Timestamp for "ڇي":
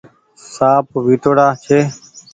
1.65-1.79